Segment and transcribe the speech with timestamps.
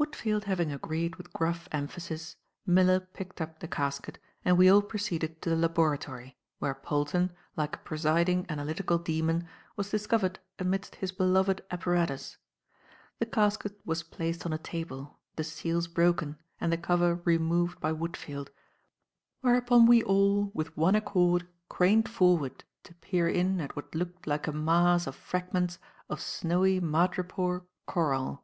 [0.00, 5.42] Woodfield having agreed with gruff emphasis, Miller picked up the casket and we all proceeded
[5.42, 11.60] to the laboratory, where Polton, like a presiding analytical demon, was discovered amidst his beloved
[11.70, 12.38] apparatus.
[13.18, 17.92] The casket was placed on a table, the seals broken and the cover removed by
[17.92, 18.48] Woodfield,
[19.42, 24.46] whereupon we all, with one accord, craned forward to peer in at what looked like
[24.46, 28.42] a mass of fragments of snowy madrepore coral.